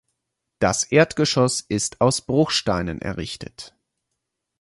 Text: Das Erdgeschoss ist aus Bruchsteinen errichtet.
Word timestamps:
Das 0.57 0.83
Erdgeschoss 0.83 1.61
ist 1.61 2.01
aus 2.01 2.21
Bruchsteinen 2.21 3.01
errichtet. 3.01 3.77